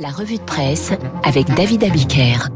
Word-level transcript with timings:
La 0.00 0.10
revue 0.10 0.36
de 0.36 0.42
presse 0.42 0.92
avec 1.24 1.52
David 1.54 1.82
Abiker. 1.82 2.50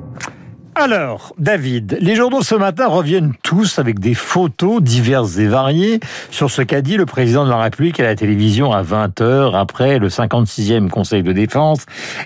Alors, 0.77 1.35
David, 1.39 1.99
les 2.01 2.15
journaux 2.15 2.43
ce 2.43 2.55
matin 2.55 2.87
reviennent 2.87 3.33
tous 3.43 3.81
avec 3.81 3.99
des 3.99 4.15
photos 4.15 4.81
diverses 4.81 5.39
et 5.39 5.49
variées 5.49 5.99
sur 6.31 6.53
ce 6.53 6.63
qu'a 6.63 6.81
dit 6.81 6.97
le 6.97 7.05
président 7.05 7.45
de 7.45 7.51
la 7.51 7.61
République 7.61 7.99
à 7.99 8.05
la 8.05 8.15
télévision 8.15 8.73
à 8.73 8.85
20h 8.85 9.59
après 9.59 9.99
le 9.99 10.09
56e 10.09 10.89
Conseil 10.89 11.25
de 11.25 11.33
défense 11.33 11.81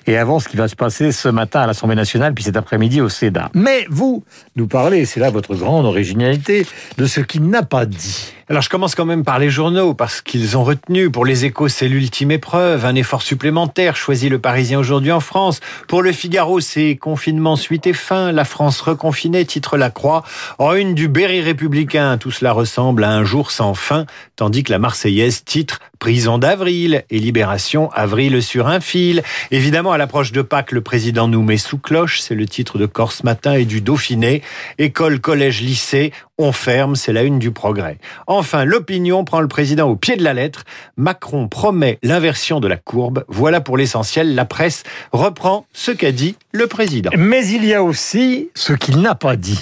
et 0.07 0.19
avant 0.19 0.39
ce 0.39 0.49
qui 0.49 0.59
va 0.59 0.69
se 0.69 0.77
passer 0.77 1.13
ce 1.13 1.29
matin 1.29 1.61
à 1.61 1.67
l'Assemblée 1.67 1.97
nationale 1.97 2.35
puis 2.35 2.45
cet 2.45 2.59
après-midi 2.59 3.01
au 3.01 3.09
Sénat. 3.09 3.51
Mais 3.55 3.87
vous 3.89 4.23
nous 4.55 4.67
parlez, 4.67 5.07
c'est 5.07 5.21
là 5.21 5.31
votre 5.31 5.55
grande 5.55 5.87
originalité, 5.87 6.67
de 6.99 7.07
ce 7.07 7.21
qu'il 7.21 7.49
n'a 7.49 7.63
pas 7.63 7.87
dit. 7.87 8.36
Alors 8.49 8.63
je 8.63 8.69
commence 8.69 8.95
quand 8.95 9.05
même 9.05 9.25
par 9.25 9.41
les 9.41 9.51
journaux, 9.51 9.93
parce 9.93 10.21
qu'ils 10.21 10.57
ont 10.57 10.63
retenu. 10.63 11.11
Pour 11.11 11.25
les 11.25 11.45
échos, 11.45 11.67
c'est 11.67 11.89
l'ultime 11.89 12.31
épreuve, 12.31 12.85
un 12.85 12.95
effort 12.95 13.23
supplémentaire, 13.23 13.97
choisit 13.97 14.31
le 14.31 14.39
Parisien 14.39 14.79
aujourd'hui 14.79 15.11
en 15.11 15.19
France. 15.19 15.59
Pour 15.89 16.01
le 16.01 16.13
Figaro, 16.13 16.61
c'est 16.61 16.95
confinement 16.95 17.57
suite 17.57 17.89
et 17.89 17.93
fin, 17.93 18.31
la 18.31 18.45
France 18.45 18.81
reconfinée, 18.81 19.45
titre 19.47 19.77
La 19.77 19.91
Croix. 19.91 20.23
En 20.59 20.75
une 20.75 20.95
du 20.95 21.09
Berry 21.09 21.41
républicain, 21.41 22.19
tout 22.19 22.31
cela 22.31 22.53
ressemble 22.53 23.03
à 23.03 23.11
un 23.11 23.25
jour 23.25 23.51
sans 23.51 23.75
fin, 23.75 24.07
tandis 24.37 24.63
que 24.63 24.71
la 24.71 24.79
Marseillaise 24.79 25.43
titre 25.43 25.81
Prison 25.99 26.39
d'avril 26.39 27.05
et 27.11 27.19
Libération 27.19 27.91
avril 27.93 28.41
sur 28.45 28.69
un 28.69 28.79
fil. 28.79 29.25
Évidemment, 29.51 29.91
à 29.91 29.99
l'approche 29.99 30.31
de 30.31 30.43
Pâques, 30.43 30.71
le 30.71 30.83
président 30.83 31.27
nous 31.27 31.43
met 31.43 31.57
sous 31.57 31.79
cloche, 31.79 32.21
c'est 32.21 32.35
le 32.37 32.47
titre 32.47 32.79
de 32.79 32.87
Corse 32.87 33.25
Matin 33.25 33.55
et 33.55 33.65
du 33.65 33.81
Dauphiné. 33.81 34.43
École, 34.79 35.21
collège, 35.21 35.63
lycée, 35.63 36.13
on 36.39 36.53
ferme, 36.53 36.97
c'est 36.97 37.15
la 37.15 37.23
une 37.23 37.39
du 37.39 37.51
progrès. 37.51 37.99
Enfin, 38.37 38.67
l'opinion 38.67 39.25
prend 39.25 39.41
le 39.41 39.49
président 39.49 39.89
au 39.89 39.97
pied 39.97 40.17
de 40.17 40.23
la 40.23 40.35
lettre. 40.35 40.65
Macron 40.99 41.49
promet 41.49 41.99
l'inversion 42.03 42.61
de 42.61 42.69
la 42.69 42.77
courbe. 42.77 43.25
Voilà 43.29 43.63
pour 43.63 43.79
l'essentiel. 43.79 44.35
La 44.35 44.45
presse 44.45 44.83
reprend 45.13 45.67
ce 45.73 45.91
qu'a 45.91 46.13
dit 46.13 46.37
le 46.53 46.67
président. 46.67 47.11
Mais 47.17 47.47
il 47.49 47.65
y 47.65 47.73
a 47.73 47.83
aussi 47.83 48.51
ce 48.55 48.75
qu'il 48.75 49.01
n'a 49.01 49.15
pas 49.15 49.37
dit. 49.37 49.59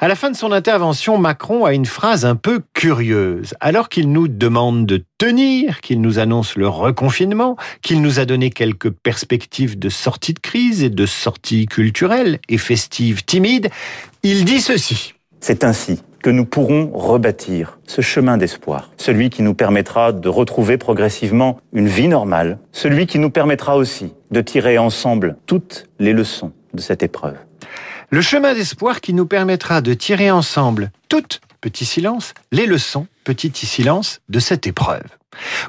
À 0.00 0.08
la 0.08 0.16
fin 0.16 0.30
de 0.30 0.36
son 0.36 0.52
intervention, 0.52 1.18
Macron 1.18 1.66
a 1.66 1.74
une 1.74 1.84
phrase 1.84 2.24
un 2.24 2.34
peu 2.34 2.62
curieuse. 2.72 3.54
Alors 3.60 3.90
qu'il 3.90 4.10
nous 4.10 4.26
demande 4.26 4.86
de 4.86 5.04
tenir, 5.18 5.82
qu'il 5.82 6.00
nous 6.00 6.18
annonce 6.18 6.56
le 6.56 6.66
reconfinement, 6.66 7.56
qu'il 7.82 8.00
nous 8.00 8.20
a 8.20 8.24
donné 8.24 8.50
quelques 8.50 8.90
perspectives 8.90 9.78
de 9.78 9.88
sortie 9.90 10.32
de 10.32 10.40
crise 10.40 10.82
et 10.82 10.90
de 10.90 11.06
sortie 11.06 11.66
culturelle 11.66 12.38
et 12.48 12.58
festive 12.58 13.24
timide, 13.24 13.68
il 14.22 14.44
dit 14.44 14.60
ceci. 14.60 15.12
C'est 15.40 15.62
ainsi 15.62 16.00
que 16.24 16.30
nous 16.30 16.46
pourrons 16.46 16.90
rebâtir 16.94 17.78
ce 17.86 18.00
chemin 18.00 18.38
d'espoir, 18.38 18.90
celui 18.96 19.28
qui 19.28 19.42
nous 19.42 19.52
permettra 19.52 20.10
de 20.10 20.28
retrouver 20.30 20.78
progressivement 20.78 21.60
une 21.74 21.86
vie 21.86 22.08
normale, 22.08 22.58
celui 22.72 23.06
qui 23.06 23.18
nous 23.18 23.28
permettra 23.28 23.76
aussi 23.76 24.14
de 24.30 24.40
tirer 24.40 24.78
ensemble 24.78 25.36
toutes 25.44 25.86
les 25.98 26.14
leçons 26.14 26.52
de 26.72 26.80
cette 26.80 27.02
épreuve. 27.02 27.36
Le 28.08 28.22
chemin 28.22 28.54
d'espoir 28.54 29.02
qui 29.02 29.12
nous 29.12 29.26
permettra 29.26 29.82
de 29.82 29.92
tirer 29.92 30.30
ensemble 30.30 30.92
toutes, 31.10 31.42
petit 31.60 31.84
silence, 31.84 32.32
les 32.52 32.64
leçons, 32.64 33.06
petit 33.24 33.52
silence, 33.54 34.20
de 34.30 34.38
cette 34.38 34.66
épreuve. 34.66 35.04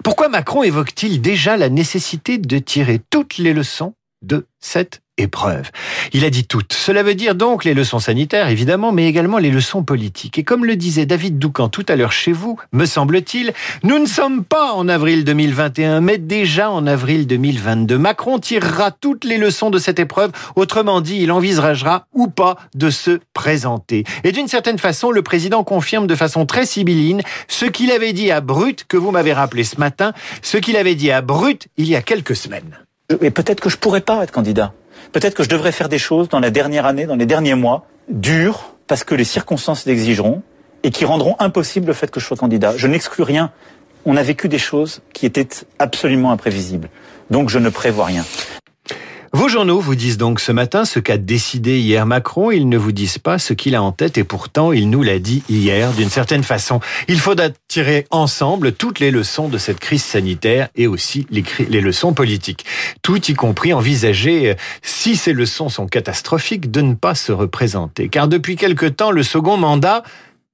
Pourquoi 0.05 0.29
Macron 0.29 0.63
évoque-t-il 0.63 1.19
déjà 1.19 1.57
la 1.57 1.67
nécessité 1.67 2.37
de 2.37 2.59
tirer 2.59 3.01
toutes 3.09 3.39
les 3.39 3.53
leçons 3.53 3.93
de 4.21 4.47
cette 4.61 5.01
épreuve. 5.17 5.71
Il 6.13 6.25
a 6.25 6.29
dit 6.29 6.45
toutes. 6.45 6.73
Cela 6.73 7.03
veut 7.03 7.15
dire 7.15 7.35
donc 7.35 7.63
les 7.63 7.73
leçons 7.73 7.99
sanitaires, 7.99 8.49
évidemment, 8.49 8.91
mais 8.91 9.07
également 9.07 9.37
les 9.37 9.49
leçons 9.49 9.83
politiques. 9.83 10.37
Et 10.37 10.43
comme 10.43 10.65
le 10.65 10.75
disait 10.75 11.05
David 11.05 11.39
Doucan 11.39 11.69
tout 11.69 11.85
à 11.87 11.95
l'heure 11.95 12.11
chez 12.11 12.31
vous, 12.31 12.59
me 12.73 12.85
semble-t-il, 12.85 13.53
nous 13.83 13.99
ne 13.99 14.05
sommes 14.05 14.43
pas 14.43 14.73
en 14.73 14.87
avril 14.89 15.23
2021, 15.23 16.01
mais 16.01 16.17
déjà 16.17 16.69
en 16.69 16.85
avril 16.85 17.27
2022. 17.27 17.97
Macron 17.97 18.39
tirera 18.39 18.91
toutes 18.91 19.23
les 19.23 19.37
leçons 19.37 19.69
de 19.69 19.79
cette 19.79 19.99
épreuve. 19.99 20.31
Autrement 20.55 21.01
dit, 21.01 21.19
il 21.21 21.31
envisagera 21.31 22.07
ou 22.13 22.27
pas 22.27 22.57
de 22.75 22.89
se 22.89 23.19
présenter. 23.33 24.03
Et 24.23 24.31
d'une 24.31 24.47
certaine 24.47 24.79
façon, 24.79 25.11
le 25.11 25.21
président 25.21 25.63
confirme 25.63 26.07
de 26.07 26.15
façon 26.15 26.45
très 26.45 26.65
sibylline 26.65 27.21
ce 27.47 27.65
qu'il 27.65 27.91
avait 27.91 28.13
dit 28.13 28.31
à 28.31 28.41
Brut, 28.41 28.85
que 28.87 28.97
vous 28.97 29.11
m'avez 29.11 29.33
rappelé 29.33 29.63
ce 29.63 29.79
matin, 29.79 30.13
ce 30.41 30.57
qu'il 30.57 30.75
avait 30.75 30.95
dit 30.95 31.11
à 31.11 31.21
Brut 31.21 31.67
il 31.77 31.87
y 31.87 31.95
a 31.95 32.01
quelques 32.01 32.35
semaines. 32.35 32.79
Et 33.21 33.31
peut-être 33.31 33.61
que 33.61 33.69
je 33.69 33.77
pourrais 33.77 34.01
pas 34.01 34.23
être 34.23 34.31
candidat. 34.31 34.73
Peut-être 35.11 35.33
que 35.33 35.43
je 35.43 35.49
devrais 35.49 35.71
faire 35.71 35.89
des 35.89 35.97
choses 35.97 36.29
dans 36.29 36.39
la 36.39 36.49
dernière 36.49 36.85
année, 36.85 37.05
dans 37.05 37.15
les 37.15 37.25
derniers 37.25 37.55
mois, 37.55 37.85
dures, 38.09 38.75
parce 38.87 39.03
que 39.03 39.15
les 39.15 39.23
circonstances 39.23 39.85
l'exigeront, 39.85 40.41
et 40.83 40.91
qui 40.91 41.05
rendront 41.05 41.35
impossible 41.39 41.87
le 41.87 41.93
fait 41.93 42.11
que 42.11 42.19
je 42.19 42.25
sois 42.25 42.37
candidat. 42.37 42.73
Je 42.77 42.87
n'exclus 42.87 43.23
rien. 43.23 43.51
On 44.05 44.17
a 44.17 44.21
vécu 44.21 44.47
des 44.47 44.59
choses 44.59 45.01
qui 45.13 45.25
étaient 45.25 45.47
absolument 45.79 46.31
imprévisibles. 46.31 46.89
Donc 47.31 47.49
je 47.49 47.57
ne 47.57 47.69
prévois 47.69 48.05
rien. 48.05 48.23
Vos 49.35 49.49
journaux 49.49 49.81
vous 49.81 49.95
disent 49.95 50.17
donc 50.17 50.39
ce 50.39 50.53
matin 50.53 50.85
ce 50.85 50.97
qu'a 50.97 51.17
décidé 51.17 51.77
hier 51.77 52.05
Macron, 52.05 52.51
ils 52.51 52.69
ne 52.69 52.77
vous 52.77 52.93
disent 52.93 53.17
pas 53.17 53.37
ce 53.37 53.51
qu'il 53.51 53.75
a 53.75 53.83
en 53.83 53.91
tête 53.91 54.17
et 54.17 54.23
pourtant 54.23 54.71
il 54.71 54.89
nous 54.89 55.03
l'a 55.03 55.19
dit 55.19 55.43
hier 55.49 55.91
d'une 55.91 56.09
certaine 56.09 56.41
façon. 56.41 56.79
Il 57.09 57.19
faudra 57.19 57.49
tirer 57.67 58.07
ensemble 58.11 58.71
toutes 58.71 59.01
les 59.01 59.11
leçons 59.11 59.49
de 59.49 59.57
cette 59.57 59.81
crise 59.81 60.05
sanitaire 60.05 60.69
et 60.75 60.87
aussi 60.87 61.27
les, 61.31 61.43
les 61.67 61.81
leçons 61.81 62.13
politiques. 62.13 62.65
Tout 63.01 63.29
y 63.29 63.33
compris 63.33 63.73
envisager, 63.73 64.51
euh, 64.51 64.55
si 64.81 65.17
ces 65.17 65.33
leçons 65.33 65.67
sont 65.67 65.87
catastrophiques, 65.87 66.71
de 66.71 66.79
ne 66.79 66.93
pas 66.93 67.13
se 67.13 67.33
représenter. 67.33 68.07
Car 68.07 68.29
depuis 68.29 68.55
quelque 68.55 68.85
temps, 68.85 69.11
le 69.11 69.21
second 69.21 69.57
mandat 69.57 70.03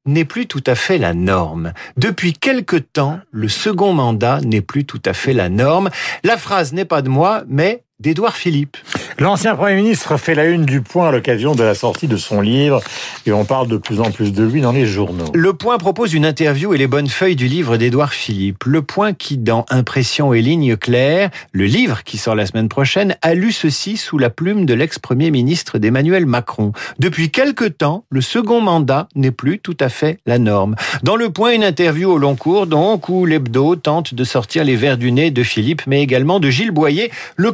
n'est 0.08 0.25
plus 0.25 0.47
tout 0.47 0.64
à 0.66 0.74
fait 0.74 0.97
la 0.97 1.14
norme. 1.14 1.74
Depuis 1.97 2.34
quelque 2.34 2.78
temps, 2.78 3.20
le 3.30 3.47
second 3.47 3.94
mandat 3.94 4.41
n'est 4.41 4.62
plus 4.62 4.86
tout 4.86 5.02
à 5.06 5.14
fait 5.14 5.34
la 5.34 5.50
norme. 5.50 5.91
La 6.24 6.38
phrase 6.38 6.74
n'est 6.74 6.86
pas 6.86 7.03
de 7.03 7.09
moi, 7.09 7.44
mais 7.47 7.84
d'Édouard 8.01 8.35
Philippe. 8.35 8.78
L'ancien 9.19 9.56
Premier 9.56 9.75
ministre 9.75 10.17
fait 10.17 10.34
la 10.34 10.45
une 10.45 10.66
du 10.66 10.81
Point 10.81 11.09
à 11.09 11.12
l'occasion 11.12 11.53
de 11.53 11.63
la 11.63 11.75
sortie 11.75 12.07
de 12.07 12.17
son 12.17 12.41
livre 12.41 12.81
et 13.28 13.31
on 13.31 13.45
parle 13.45 13.67
de 13.67 13.78
plus 13.78 14.00
en 14.00 14.09
plus 14.09 14.34
de 14.34 14.44
lui 14.44 14.62
dans 14.62 14.72
les 14.72 14.88
journaux. 14.88 15.31
Le 15.35 15.53
Point 15.53 15.78
propose 15.78 16.13
une 16.13 16.25
interview 16.25 16.73
et 16.73 16.78
les 16.79 16.88
bonnes 16.88 17.07
feuilles 17.07 17.35
du 17.35 17.47
livre 17.47 17.78
d'Édouard 17.78 18.13
Philippe. 18.13 18.63
Le 18.66 18.81
Point 18.81 19.13
qui, 19.13 19.38
dans 19.38 19.66
Impression 19.69 20.34
et 20.34 20.41
lignes 20.41 20.75
claires, 20.75 21.29
le 21.51 21.66
livre 21.66 22.03
qui 22.03 22.17
sort 22.17 22.34
la 22.34 22.47
semaine 22.47 22.69
prochaine, 22.69 23.16
a 23.22 23.35
lu 23.35 23.51
ceci 23.51 23.97
sous 23.97 24.17
la 24.17 24.31
plume 24.31 24.66
de 24.66 24.73
l'ex-premier 24.73 25.29
ministre 25.29 25.78
d'Emmanuel 25.78 26.25
Macron. 26.25 26.72
Depuis 26.97 27.29
quelque 27.29 27.66
temps, 27.66 28.06
le 28.09 28.22
second 28.22 28.59
mandat 28.61 29.07
n'est 29.13 29.31
plus 29.31 29.59
tout 29.59 29.78
à 29.79 29.90
fait 29.90 30.17
la 30.25 30.40
norme. 30.40 30.75
Dans 31.03 31.16
Le 31.16 31.29
Point, 31.29 31.53
une 31.53 31.63
interview 31.63 32.09
au 32.09 32.17
long 32.17 32.35
cours, 32.35 32.66
donc, 32.66 33.07
où 33.09 33.28
l'hebdo 33.28 33.75
tente 33.75 34.16
de 34.16 34.23
sortir 34.23 34.63
les 34.63 34.75
verres 34.75 34.97
du 34.97 35.11
nez 35.11 35.29
de 35.29 35.44
Philippe, 35.44 35.84
mais 35.85 36.01
également 36.01 36.40
de 36.40 36.50
Gilles 36.50 36.72
Boyer, 36.72 37.11
le 37.35 37.51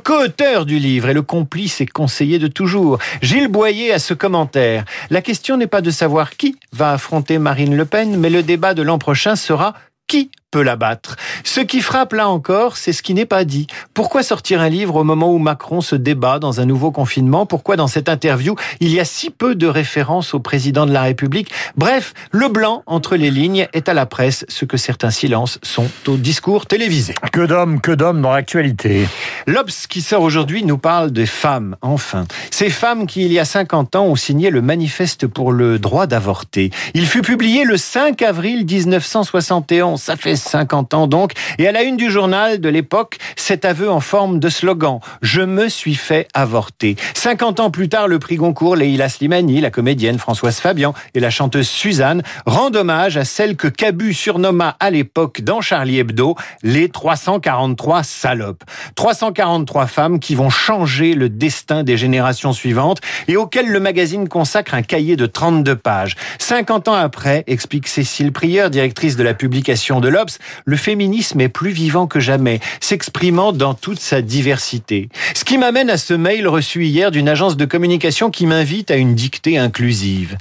du 0.66 0.78
livre 0.78 1.10
et 1.10 1.14
le 1.14 1.24
complice 1.24 1.82
et 1.82 1.88
conseiller 1.88 2.38
de 2.38 2.48
toujours. 2.48 3.00
Gilles 3.24 3.48
Boyer 3.48 3.92
a 3.92 4.00
ce 4.00 4.14
commentaire. 4.14 4.86
La 5.10 5.22
question 5.22 5.58
n'est 5.58 5.68
pas 5.68 5.82
de 5.82 5.90
savoir 5.90 6.38
qui 6.38 6.56
va 6.74 6.92
affronter 6.92 7.40
Marine 7.40 7.76
Le 7.76 7.86
Pen, 7.86 8.16
mais 8.18 8.30
le 8.30 8.44
débat 8.44 8.76
de 8.76 8.84
l'an 8.84 9.00
prochain 9.00 9.36
sera 9.36 9.74
qui 10.08 10.30
peut 10.52 10.64
la 10.64 10.76
battre. 10.76 11.16
Ce 11.44 11.60
qui 11.60 11.82
frappe 11.82 12.14
là 12.14 12.30
encore, 12.30 12.78
c'est 12.78 12.94
ce 12.94 13.02
qui 13.02 13.14
n'est 13.14 13.26
pas 13.26 13.44
dit. 13.44 13.68
Pourquoi 13.94 14.24
sortir 14.24 14.62
un 14.62 14.70
livre 14.70 14.96
au 14.96 15.04
moment 15.04 15.32
où 15.32 15.40
Macron 15.40 15.82
se 15.82 15.96
débat 15.96 16.40
dans 16.40 16.62
un 16.62 16.66
nouveau 16.66 16.92
confinement? 16.92 17.46
Pourquoi 17.46 17.76
dans 17.76 17.88
cette 17.88 18.08
interview, 18.08 18.56
il 18.80 18.94
y 18.94 19.00
a 19.00 19.06
si 19.06 19.30
peu 19.30 19.56
de 19.56 19.68
références 19.68 20.34
au 20.34 20.40
président 20.40 20.86
de 20.86 20.94
la 20.94 21.02
République? 21.02 21.52
Bref, 21.76 22.14
le 22.32 22.48
blanc 22.48 22.84
entre 22.86 23.16
les 23.16 23.30
lignes 23.30 23.68
est 23.74 23.90
à 23.90 23.94
la 23.94 24.06
presse 24.06 24.46
ce 24.48 24.66
que 24.66 24.78
certains 24.78 25.12
silences 25.12 25.60
sont 25.64 25.90
au 26.08 26.18
discours 26.18 26.66
télévisé. 26.66 27.14
Que 27.32 27.46
d'hommes, 27.46 27.82
que 27.82 27.92
d'hommes 27.92 28.22
dans 28.22 28.32
l'actualité. 28.32 29.08
L'Obs 29.48 29.88
qui 29.88 30.02
sort 30.02 30.22
aujourd'hui 30.22 30.64
nous 30.64 30.78
parle 30.78 31.12
des 31.12 31.26
femmes, 31.26 31.76
enfin. 31.82 32.26
Ces 32.52 32.70
femmes 32.70 33.06
qui, 33.06 33.26
il 33.26 33.34
y 33.34 33.40
a 33.40 33.46
50 33.46 33.96
ans, 33.96 34.06
ont 34.06 34.16
signé 34.16 34.50
le 34.50 34.62
manifeste 34.62 35.28
pour 35.28 35.52
le 35.52 35.78
droit 35.78 36.08
d'avorter. 36.08 36.72
Il 36.94 37.06
fut 37.06 37.22
publié 37.22 37.66
le 37.66 37.78
5 37.78 38.22
avril 38.22 38.66
1971 38.66 39.98
ça 39.98 40.16
fait 40.16 40.37
50 40.38 40.94
ans 40.94 41.08
donc, 41.08 41.34
et 41.58 41.68
à 41.68 41.72
la 41.72 41.84
une 41.84 41.98
du 41.98 42.10
journal 42.10 42.60
de 42.60 42.70
l'époque, 42.70 43.18
cet 43.36 43.66
aveu 43.66 43.90
en 43.90 44.00
forme 44.00 44.40
de 44.40 44.50
slogan 44.50 45.00
«Je 45.22 45.42
me 45.42 45.70
suis 45.70 45.96
fait 45.96 46.28
avorter». 46.34 46.96
50 47.14 47.60
ans 47.60 47.72
plus 47.72 47.90
tard, 47.90 48.08
le 48.08 48.20
prix 48.20 48.36
Goncourt, 48.36 48.76
Leila 48.76 49.10
Slimani, 49.10 49.62
la 49.62 49.72
comédienne 49.72 50.20
Françoise 50.20 50.60
Fabian 50.60 50.94
et 51.14 51.20
la 51.20 51.30
chanteuse 51.30 51.68
Suzanne 51.68 52.24
rendent 52.46 52.76
hommage 52.76 53.18
à 53.18 53.26
celle 53.26 53.56
que 53.56 53.68
Cabu 53.68 54.14
surnomma 54.14 54.78
à 54.80 54.90
l'époque 54.90 55.42
dans 55.42 55.62
Charlie 55.62 56.00
Hebdo 56.00 56.36
les 56.64 56.90
343 56.90 58.04
salopes. 58.04 58.64
343 58.96 59.88
femmes 59.88 60.20
qui 60.20 60.36
vont 60.36 60.50
changer 60.50 61.14
le 61.14 61.30
destin 61.30 61.84
des 61.84 61.98
générations 61.98 62.54
suivantes 62.54 63.00
et 63.28 63.38
auxquelles 63.38 63.70
le 63.70 63.80
magazine 63.80 64.28
consacre 64.28 64.74
un 64.74 64.82
cahier 64.82 65.16
de 65.16 65.26
32 65.26 65.76
pages. 65.76 66.16
50 66.40 66.88
ans 66.88 66.94
après, 66.94 67.44
explique 67.48 67.88
Cécile 67.88 68.32
Prieur, 68.32 68.70
directrice 68.70 69.16
de 69.16 69.24
la 69.24 69.34
publication 69.34 70.00
de 70.00 70.08
l'Obs, 70.08 70.27
Le 70.66 70.78
féminisme 70.78 71.42
est 71.42 71.50
plus 71.50 71.72
vivant 71.72 72.08
que 72.08 72.20
jamais, 72.20 72.60
s'exprimant 72.80 73.52
dans 73.52 73.74
toute 73.74 74.00
sa 74.00 74.22
diversité. 74.22 75.10
Ce 75.34 75.44
qui 75.44 75.58
m'amène 75.58 75.90
à 75.90 75.98
ce 75.98 76.14
mail 76.14 76.48
reçu 76.48 76.86
hier 76.86 77.12
d'une 77.12 77.30
agence 77.30 77.58
de 77.58 77.66
communication 77.66 78.30
qui 78.30 78.46
m'invite 78.46 78.92
à 78.92 78.96
une 78.96 79.16
dictée 79.16 79.58
inclusive. 79.58 80.38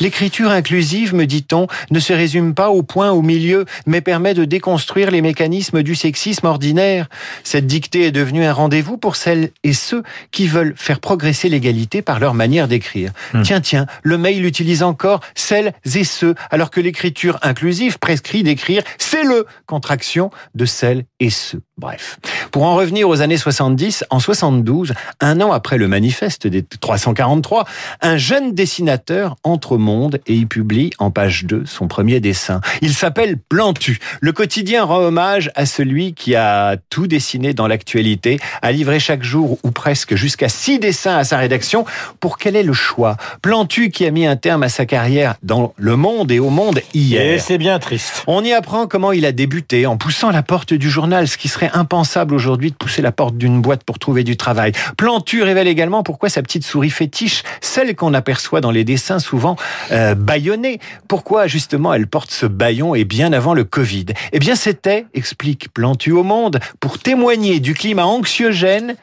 L'écriture 0.00 0.50
inclusive, 0.50 1.14
me 1.14 1.26
dit-on, 1.26 1.66
ne 1.90 1.98
se 1.98 2.12
résume 2.12 2.54
pas 2.54 2.70
au 2.70 2.82
point 2.82 3.10
au 3.10 3.22
milieu, 3.22 3.64
mais 3.86 4.00
permet 4.00 4.34
de 4.34 4.44
déconstruire 4.44 5.10
les 5.10 5.22
mécanismes 5.22 5.82
du 5.82 5.94
sexisme 5.94 6.46
ordinaire. 6.46 7.08
Cette 7.44 7.66
dictée 7.66 8.06
est 8.06 8.12
devenue 8.12 8.44
un 8.44 8.52
rendez-vous 8.52 8.96
pour 8.96 9.16
celles 9.16 9.50
et 9.64 9.72
ceux 9.72 10.02
qui 10.30 10.46
veulent 10.46 10.74
faire 10.76 11.00
progresser 11.00 11.48
l'égalité 11.48 12.02
par 12.02 12.20
leur 12.20 12.34
manière 12.34 12.68
d'écrire. 12.68 13.12
Hmm. 13.34 13.42
Tiens, 13.42 13.60
tiens, 13.60 13.86
le 14.02 14.18
mail 14.18 14.44
utilise 14.44 14.82
encore 14.82 15.20
celles 15.34 15.72
et 15.94 16.04
ceux, 16.04 16.34
alors 16.50 16.70
que 16.70 16.80
l'écriture 16.80 17.38
inclusive 17.42 17.98
prescrit 17.98 18.42
d'écrire 18.42 18.82
c'est 18.98 19.24
contraction 19.66 20.30
de 20.54 20.64
celles 20.64 21.04
et 21.18 21.30
ceux. 21.30 21.62
Bref. 21.76 22.18
Pour 22.50 22.64
en 22.64 22.74
revenir 22.74 23.08
aux 23.08 23.20
années 23.20 23.36
70, 23.36 24.04
en 24.10 24.18
72, 24.18 24.94
un 25.20 25.40
an 25.40 25.52
après 25.52 25.78
le 25.78 25.86
manifeste 25.86 26.46
des 26.46 26.62
343, 26.62 27.64
un 28.00 28.16
jeune 28.16 28.54
dessinateur 28.54 29.36
entre 29.44 29.72
au 29.72 29.78
monde 29.78 30.20
et 30.26 30.34
y 30.34 30.46
publie 30.46 30.90
en 30.98 31.10
page 31.10 31.44
2 31.44 31.64
son 31.66 31.86
premier 31.86 32.18
dessin. 32.18 32.60
Il 32.82 32.92
s'appelle 32.92 33.36
Plantu. 33.38 33.98
Le 34.20 34.32
quotidien 34.32 34.84
rend 34.84 34.98
hommage 34.98 35.50
à 35.54 35.64
celui 35.64 36.12
qui 36.14 36.34
a 36.34 36.76
tout 36.90 37.06
dessiné 37.06 37.54
dans 37.54 37.68
l'actualité, 37.68 38.40
a 38.62 38.72
livré 38.72 38.98
chaque 38.98 39.22
jour 39.22 39.58
ou 39.62 39.70
presque 39.70 40.16
jusqu'à 40.16 40.48
six 40.48 40.78
dessins 40.78 41.16
à 41.16 41.24
sa 41.24 41.38
rédaction. 41.38 41.84
Pour 42.18 42.38
quel 42.38 42.56
est 42.56 42.62
le 42.62 42.72
choix? 42.72 43.16
Plantu 43.42 43.90
qui 43.90 44.06
a 44.06 44.10
mis 44.10 44.26
un 44.26 44.36
terme 44.36 44.64
à 44.64 44.68
sa 44.68 44.86
carrière 44.86 45.36
dans 45.42 45.72
le 45.76 45.96
monde 45.96 46.32
et 46.32 46.40
au 46.40 46.50
monde 46.50 46.80
hier. 46.94 47.34
Et 47.34 47.38
c'est 47.38 47.58
bien 47.58 47.78
triste. 47.78 48.24
On 48.26 48.42
y 48.42 48.52
apprend 48.52 48.86
comment 48.88 49.12
il 49.12 49.24
a 49.24 49.32
débuté 49.32 49.86
en 49.86 49.96
poussant 49.96 50.30
la 50.30 50.42
porte 50.42 50.74
du 50.74 50.90
journal, 50.90 51.28
ce 51.28 51.36
qui 51.36 51.48
serait 51.48 51.70
impensable 51.74 52.34
aujourd'hui 52.40 52.70
de 52.70 52.76
pousser 52.76 53.02
la 53.02 53.12
porte 53.12 53.36
d'une 53.36 53.60
boîte 53.60 53.84
pour 53.84 53.98
trouver 53.98 54.24
du 54.24 54.38
travail. 54.38 54.72
Plantu 54.96 55.42
révèle 55.42 55.68
également 55.68 56.02
pourquoi 56.02 56.30
sa 56.30 56.40
petite 56.40 56.64
souris 56.64 56.88
fétiche, 56.88 57.42
celle 57.60 57.94
qu'on 57.94 58.14
aperçoit 58.14 58.62
dans 58.62 58.70
les 58.70 58.82
dessins 58.82 59.18
souvent 59.18 59.56
euh, 59.92 60.14
pourquoi 61.06 61.46
justement 61.46 61.92
elle 61.92 62.06
porte 62.06 62.30
ce 62.30 62.46
baillon 62.46 62.94
et 62.94 63.04
bien 63.04 63.32
avant 63.34 63.52
le 63.52 63.64
Covid? 63.64 64.06
Eh 64.32 64.38
bien 64.38 64.54
c'était, 64.54 65.04
explique 65.12 65.72
Plantu 65.74 66.12
au 66.12 66.22
Monde, 66.22 66.60
pour 66.80 66.98
témoigner 66.98 67.60
du 67.60 67.74
climat 67.74 68.06
anxiogène 68.06 68.96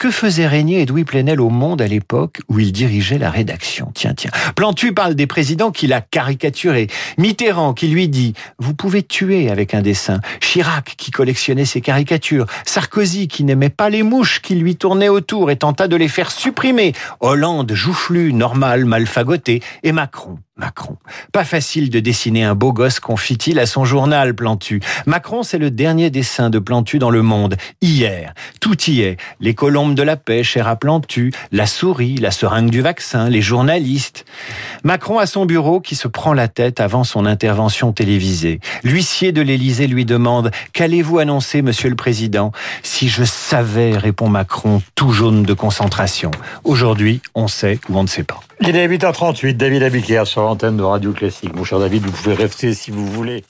que 0.00 0.10
faisait 0.10 0.46
régner 0.46 0.80
Edoui 0.80 1.04
Plenel 1.04 1.42
au 1.42 1.50
monde 1.50 1.82
à 1.82 1.86
l'époque 1.86 2.40
où 2.48 2.58
il 2.58 2.72
dirigeait 2.72 3.18
la 3.18 3.30
rédaction? 3.30 3.92
Tiens, 3.94 4.14
tiens. 4.14 4.30
Plantu 4.56 4.94
parle 4.94 5.14
des 5.14 5.26
présidents 5.26 5.72
qu'il 5.72 5.92
a 5.92 6.00
caricaturés. 6.00 6.86
Mitterrand 7.18 7.74
qui 7.74 7.86
lui 7.86 8.08
dit 8.08 8.32
«Vous 8.58 8.72
pouvez 8.72 9.02
tuer 9.02 9.50
avec 9.50 9.74
un 9.74 9.82
dessin». 9.82 10.20
Chirac 10.40 10.94
qui 10.96 11.10
collectionnait 11.10 11.66
ses 11.66 11.82
caricatures. 11.82 12.46
Sarkozy 12.64 13.28
qui 13.28 13.44
n'aimait 13.44 13.68
pas 13.68 13.90
les 13.90 14.02
mouches 14.02 14.40
qui 14.40 14.54
lui 14.54 14.76
tournaient 14.76 15.10
autour 15.10 15.50
et 15.50 15.56
tenta 15.56 15.86
de 15.86 15.96
les 15.96 16.08
faire 16.08 16.30
supprimer. 16.30 16.94
Hollande 17.20 17.70
joufflu, 17.74 18.32
normal, 18.32 18.86
mal 18.86 19.06
fagoté. 19.06 19.60
Et 19.82 19.92
Macron 19.92 20.38
Macron. 20.60 20.98
Pas 21.32 21.44
facile 21.44 21.88
de 21.88 22.00
dessiner 22.00 22.44
un 22.44 22.54
beau 22.54 22.74
gosse, 22.74 23.00
confie-t-il 23.00 23.58
à 23.58 23.64
son 23.64 23.86
journal 23.86 24.34
Plantu. 24.34 24.80
Macron, 25.06 25.42
c'est 25.42 25.56
le 25.56 25.70
dernier 25.70 26.10
dessin 26.10 26.50
de 26.50 26.58
Plantu 26.58 26.98
dans 26.98 27.10
le 27.10 27.22
monde. 27.22 27.56
Hier, 27.80 28.34
tout 28.60 28.78
y 28.82 29.00
est. 29.00 29.16
Les 29.40 29.54
colombes 29.54 29.94
de 29.94 30.02
la 30.02 30.16
pêche, 30.16 30.50
chère 30.50 30.68
à 30.68 30.76
Plantu, 30.76 31.32
la 31.50 31.66
souris, 31.66 32.16
la 32.16 32.30
seringue 32.30 32.68
du 32.68 32.82
vaccin, 32.82 33.30
les 33.30 33.40
journalistes. 33.40 34.26
Macron 34.84 35.18
a 35.18 35.26
son 35.26 35.46
bureau 35.46 35.80
qui 35.80 35.94
se 35.96 36.08
prend 36.08 36.34
la 36.34 36.48
tête 36.48 36.78
avant 36.78 37.04
son 37.04 37.24
intervention 37.24 37.92
télévisée. 37.92 38.60
L'huissier 38.84 39.32
de 39.32 39.40
l'Élysée 39.40 39.86
lui 39.86 40.04
demande 40.04 40.50
Qu'allez-vous 40.74 41.18
annoncer, 41.18 41.62
monsieur 41.62 41.88
le 41.88 41.96
président? 41.96 42.52
Si 42.82 43.08
je 43.08 43.24
savais, 43.24 43.96
répond 43.96 44.28
Macron, 44.28 44.82
tout 44.94 45.12
jaune 45.12 45.42
de 45.42 45.54
concentration. 45.54 46.30
Aujourd'hui, 46.64 47.22
on 47.34 47.48
sait 47.48 47.78
ou 47.88 47.98
on 47.98 48.02
ne 48.02 48.08
sait 48.08 48.24
pas. 48.24 48.40
Il 48.62 48.76
est 48.76 48.86
8h38, 48.86 49.56
David 49.56 49.82
Abiquière 49.82 50.26
sur 50.26 50.42
l'antenne 50.42 50.76
de 50.76 50.82
Radio 50.82 51.12
Classique. 51.12 51.54
Mon 51.54 51.64
cher 51.64 51.78
David, 51.78 52.04
vous 52.04 52.12
pouvez 52.12 52.34
rester 52.34 52.74
si 52.74 52.90
vous 52.90 53.06
voulez. 53.06 53.42